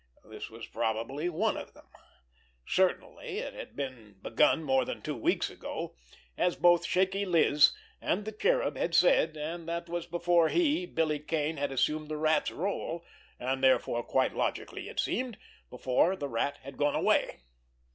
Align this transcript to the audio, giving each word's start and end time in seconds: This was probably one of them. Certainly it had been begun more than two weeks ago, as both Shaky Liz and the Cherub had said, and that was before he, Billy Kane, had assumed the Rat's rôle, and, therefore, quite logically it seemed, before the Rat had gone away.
This 0.25 0.49
was 0.49 0.65
probably 0.65 1.29
one 1.29 1.55
of 1.55 1.75
them. 1.75 1.85
Certainly 2.65 3.37
it 3.37 3.53
had 3.53 3.75
been 3.75 4.15
begun 4.23 4.63
more 4.63 4.83
than 4.83 4.99
two 5.03 5.15
weeks 5.15 5.51
ago, 5.51 5.95
as 6.39 6.55
both 6.55 6.83
Shaky 6.87 7.23
Liz 7.23 7.71
and 8.01 8.25
the 8.25 8.31
Cherub 8.31 8.75
had 8.75 8.95
said, 8.95 9.37
and 9.37 9.69
that 9.69 9.87
was 9.89 10.07
before 10.07 10.49
he, 10.49 10.87
Billy 10.87 11.19
Kane, 11.19 11.57
had 11.57 11.71
assumed 11.71 12.09
the 12.09 12.17
Rat's 12.17 12.49
rôle, 12.49 13.03
and, 13.39 13.63
therefore, 13.63 14.01
quite 14.01 14.35
logically 14.35 14.89
it 14.89 14.99
seemed, 14.99 15.37
before 15.69 16.15
the 16.15 16.27
Rat 16.29 16.57
had 16.63 16.77
gone 16.77 16.95
away. 16.95 17.41